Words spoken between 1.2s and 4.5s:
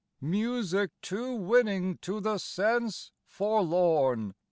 winning to the sense forlorn!